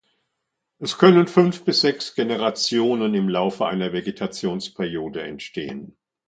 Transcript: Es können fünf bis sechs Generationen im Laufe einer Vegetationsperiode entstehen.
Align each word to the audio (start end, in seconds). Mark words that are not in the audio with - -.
Es 0.79 0.97
können 0.97 1.27
fünf 1.27 1.63
bis 1.63 1.81
sechs 1.81 2.15
Generationen 2.15 3.13
im 3.13 3.29
Laufe 3.29 3.67
einer 3.67 3.93
Vegetationsperiode 3.93 5.21
entstehen. 5.21 5.95